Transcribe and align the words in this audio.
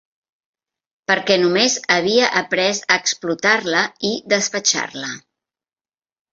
Perquè 1.11 1.37
només 1.41 1.75
havia 1.97 2.31
après 2.41 2.81
a 2.95 2.99
explotar-la 3.03 3.85
i 4.13 4.13
despatxar-la 4.37 5.15